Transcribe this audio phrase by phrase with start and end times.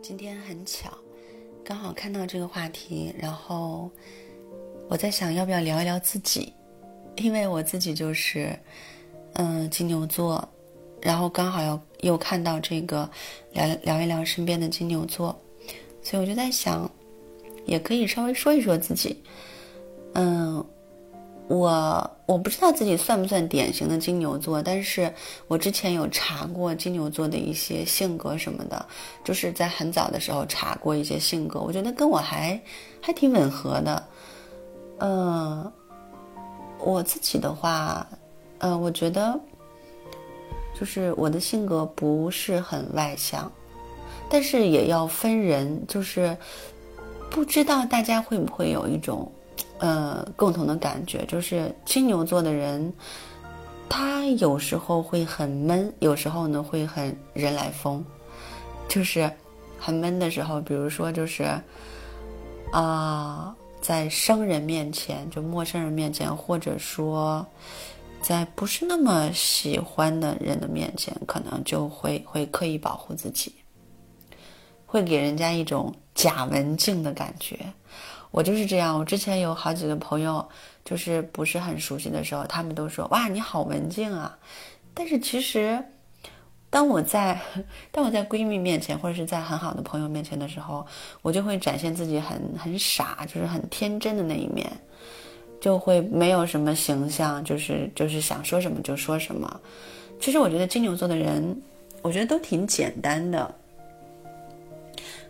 [0.00, 0.90] 今天很巧，
[1.64, 3.90] 刚好看到这个话题，然后
[4.88, 6.52] 我在想要不要聊一聊自己，
[7.16, 8.58] 因为我自己就是
[9.34, 10.46] 嗯金牛座，
[11.02, 13.08] 然后刚好要又看到这个
[13.52, 15.38] 聊聊一聊身边的金牛座，
[16.02, 16.90] 所以我就在想，
[17.66, 19.22] 也可以稍微说一说自己，
[20.14, 20.64] 嗯。
[21.48, 25.10] 我我不知道自己算不算典型的金牛座，但是
[25.46, 28.84] 我之前有查过金牛座的一些性格什么的，
[29.24, 32.60] 就是在很早的时候查过一些性格，我觉得跟我还
[33.00, 34.04] 还挺吻合的。
[34.98, 35.72] 嗯，
[36.80, 38.06] 我自己的话，
[38.58, 39.40] 呃，我觉得
[40.78, 43.50] 就是我的性格不是很外向，
[44.28, 46.36] 但是也要分人，就是
[47.30, 49.32] 不知道大家会不会有一种。
[49.78, 52.92] 呃，共同的感觉就是金牛座的人，
[53.88, 58.04] 他有时候会很闷，有时候呢会很人来疯。
[58.88, 59.30] 就是
[59.78, 61.44] 很闷的时候，比如说就是
[62.72, 67.46] 啊，在生人面前，就陌生人面前，或者说
[68.22, 73.54] 在不是那么喜欢的人的面前，可能就会会刻意保护自己，
[74.86, 77.58] 会给人家一种假文静的感觉。
[78.30, 80.46] 我就是这样，我之前有好几个朋友，
[80.84, 84.38] 就是不是很熟悉的时候，他们都说：“哇，你好文静啊！”
[84.92, 85.82] 但是其实，
[86.68, 87.40] 当我在
[87.90, 90.86] 当我在闺蜜面前，或者是在很好的朋友面前的时候，
[91.22, 94.70] 我就会展现自己很很傻，就是很天真的那一面，
[95.60, 99.60] 就会没有什么形象，就是就是想说什么就说什么。
[100.20, 101.62] 其实我觉得金牛座的人，
[102.02, 103.54] 我觉得都挺简单的。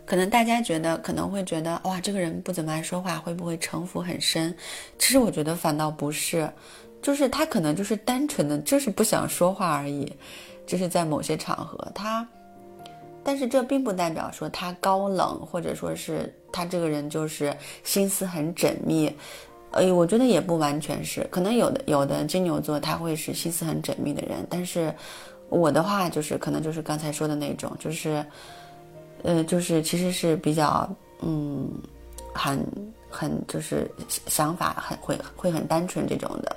[0.08, 4.56] 可能大家觉得可能会觉得哇，这个人不怎么爱说话，会不会城府很深？
[4.98, 6.50] 其实我觉得反倒不是，
[7.02, 10.10] 就是他可能就是单纯的就是不想说话而已，
[10.66, 12.26] 就是在某些场合他，
[13.22, 19.14] 但是这并不代表说他高冷，或者说是他这个人就是心思很缜密。
[19.72, 24.90] 哎，我觉得也不完全是，可能有的有的金牛座他会是心思很缜密的人，但是
[25.50, 28.24] 我的话就是可能就是刚才说的那种，就是。
[29.22, 30.88] 呃，就是其实是比较，
[31.20, 31.68] 嗯，
[32.32, 32.64] 很
[33.10, 33.90] 很就是
[34.26, 36.56] 想法很会会很单纯这种的，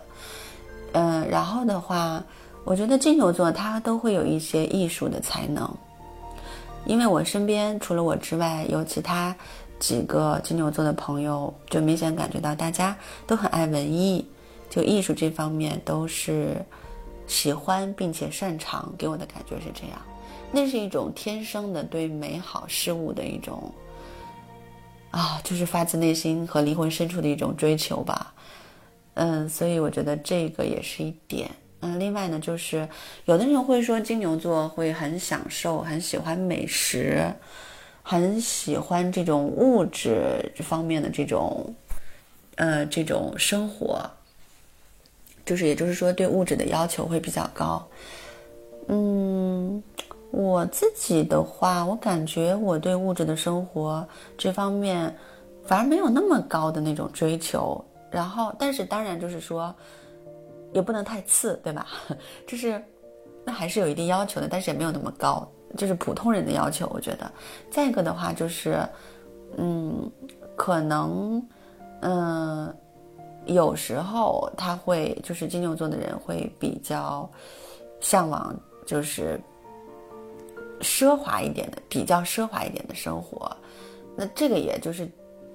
[0.93, 2.23] 嗯，然后的话，
[2.63, 5.67] 我觉得金牛座他都会有一些艺术的才能，
[6.85, 9.35] 因为我身边除了我之外，有其他
[9.79, 12.95] 几个金牛座的朋友，就明显感觉到大家
[13.25, 14.23] 都很爱文艺，
[14.69, 16.63] 就艺术这方面都是
[17.25, 19.99] 喜欢并且擅长，给我的感觉是这样。
[20.53, 23.71] 那是一种天生的对美好事物的一种，
[25.09, 28.33] 啊，就是发自内心和灵魂深处的一种追求吧。
[29.13, 31.49] 嗯，所以我觉得这个也是一点。
[31.79, 32.87] 嗯，另外呢，就是
[33.25, 37.33] 有的人会说金牛座会很享受，很喜欢美食，
[38.03, 41.73] 很喜欢这种物质方面的这种，
[42.55, 44.09] 呃，这种生活，
[45.45, 47.87] 就是也就是说对物质的要求会比较高。
[48.89, 49.81] 嗯。
[50.31, 55.13] 我自己的话，我感觉我对物质的生活这方面，
[55.65, 57.83] 反而没有那么高的那种追求。
[58.09, 59.75] 然后，但是当然就是说，
[60.71, 61.85] 也不能太次，对吧？
[62.47, 62.81] 就是
[63.43, 66.89] 那还是有一定要求的，但是也没有那么高，就是普通人的要求。
[66.93, 67.29] 我觉得，
[67.69, 68.87] 再一个的话就是，
[69.57, 70.09] 嗯，
[70.55, 71.45] 可能，
[72.01, 72.73] 嗯，
[73.45, 77.29] 有时候他会就是金牛座的人会比较
[77.99, 78.55] 向往，
[78.85, 79.37] 就是。
[80.81, 83.55] 奢华一点的，比较奢华一点的生活，
[84.15, 85.09] 那这个也就是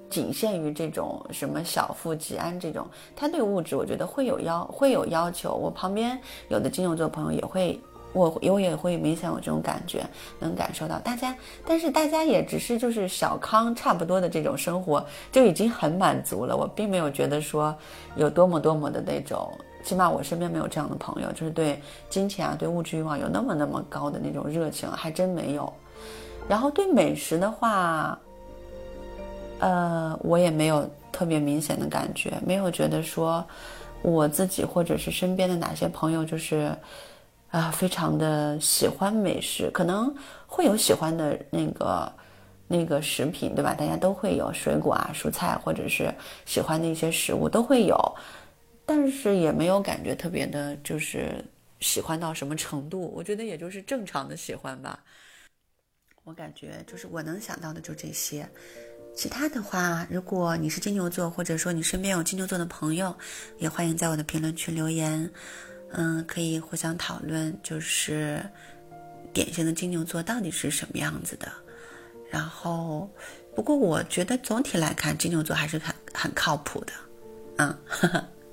[0.09, 5.53] 仅限于这种什么小富即安这种，他对物质我觉得会有要会有要求。
[5.53, 7.79] 我旁边有的金牛座朋友也会，
[8.17, 10.03] 我我也会明显有这种感觉，
[10.39, 11.35] 能感受到大家，
[11.65, 17.75] 但是大家也只是就是小康差不多的这种生活就已经很满足了，我并没有觉得说
[18.15, 19.51] 有多么多么的那种。
[19.83, 25.71] 起码我身边没有这样的朋友，就是对金钱啊、对物质欲望有那么那么高的那种热情，还真没有。
[26.49, 28.19] 然后对美食的话，
[29.59, 33.45] 呃，我也没有特别明显的感觉，没有觉得说
[34.01, 36.69] 我自己或者是身边的哪些朋友就是
[37.49, 40.13] 啊，非常的喜欢美食，可能
[40.45, 42.13] 会有喜欢的那个
[42.67, 43.73] 那个食品，对吧？
[43.73, 46.13] 大家都会有水果啊、蔬菜，或者是
[46.45, 47.97] 喜欢的一些食物都会有。
[48.85, 51.43] 但是也没有感觉特别的，就是
[51.79, 53.11] 喜欢到什么程度。
[53.15, 54.99] 我觉得也就是正常的喜欢吧。
[56.23, 58.47] 我感觉就是我能想到的就这些。
[59.15, 63.15] 其他的话，如果你是金牛座，或者说你身边有金牛座的朋友，
[63.57, 65.29] 也欢迎在我的评论区留言。
[65.93, 68.43] 嗯，可以互相讨论，就是
[69.33, 71.51] 典型的金牛座到底是什么样子的。
[72.29, 73.09] 然后，
[73.55, 76.93] 不过我觉得总体来看，金牛座还是很很靠谱的，
[77.57, 77.77] 嗯，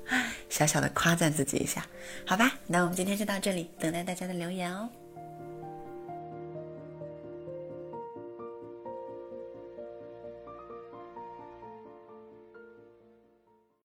[0.49, 1.85] 小小的夸赞自己一下，
[2.25, 2.53] 好吧？
[2.67, 4.89] 那我们今天就到这里，等待大家的留言哦。